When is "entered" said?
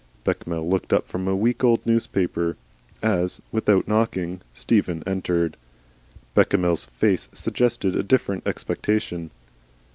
5.05-5.57